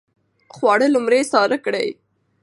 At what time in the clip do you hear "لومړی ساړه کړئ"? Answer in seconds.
0.95-1.87